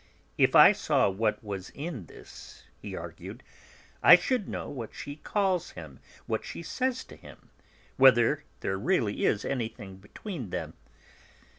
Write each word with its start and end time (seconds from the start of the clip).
"If 0.35 0.55
I 0.55 0.71
saw 0.71 1.09
what 1.11 1.43
was 1.43 1.69
in 1.75 2.07
this," 2.07 2.63
he 2.81 2.95
argued, 2.95 3.43
"I 4.01 4.15
should 4.15 4.49
know 4.49 4.67
what 4.67 4.95
she 4.95 5.17
calls 5.17 5.69
him, 5.77 5.99
what 6.25 6.43
she 6.43 6.63
says 6.63 7.03
to 7.03 7.15
him, 7.15 7.51
whether 7.97 8.43
there 8.61 8.79
really 8.79 9.25
is 9.27 9.45
anything 9.45 9.97
between 9.97 10.49
them. 10.49 10.73